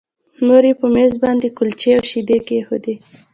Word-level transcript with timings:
مور 0.45 0.63
یې 0.69 0.73
په 0.79 0.87
مېز 0.93 1.13
باندې 1.23 1.47
کلچې 1.57 1.89
او 1.97 2.03
شیدې 2.09 2.37
کېښودې 2.47 2.95